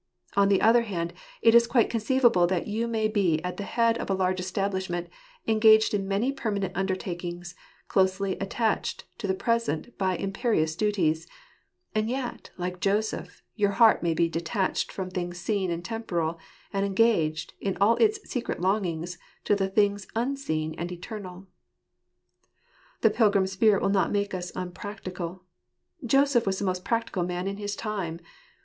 [0.35, 1.13] On the other hand,
[1.43, 5.07] it is quite conceivable that you may be at the head of a large establishment,
[5.47, 7.53] engaged in many permanent undertakings,
[7.87, 11.27] closely attached to the present by imperious duties;
[11.93, 16.39] and yet, like Joseph, your heart may be detached from things seen and temporal,
[16.73, 21.45] and engaged, in all its secret longings, to the things unseen and eternal.
[23.01, 25.43] The pilgrim spirit will not make us unpractical.
[26.03, 28.19] Joseph was the most practical man in his time.